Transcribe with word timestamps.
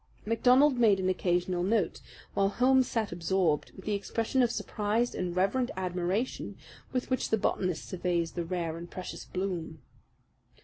MacDonald 0.25 0.79
made 0.79 0.99
an 0.99 1.09
occasional 1.09 1.61
note; 1.61 2.01
while 2.33 2.49
Holmes 2.49 2.87
sat 2.87 3.11
absorbed, 3.11 3.71
with 3.75 3.85
the 3.85 3.93
expression 3.93 4.41
of 4.41 4.49
surprised 4.49 5.13
and 5.13 5.35
reverent 5.35 5.69
admiration 5.77 6.57
with 6.91 7.11
which 7.11 7.29
the 7.29 7.37
botanist 7.37 7.87
surveys 7.87 8.31
the 8.31 8.43
rare 8.43 8.77
and 8.77 8.89
precious 8.89 9.25
bloom. 9.25 9.77